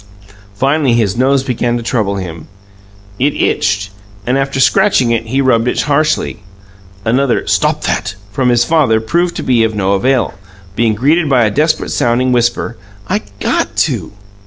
[0.55, 2.47] Finally, his nose began to trouble him.
[3.19, 3.91] It itched,
[4.25, 6.39] and after scratching it, he rubbed it harshly.
[7.05, 10.33] Another "Stop that!" from his father proved of no avail,
[10.75, 12.77] being greeted by a desperate sounding whisper,
[13.07, 14.13] "I GOT to!"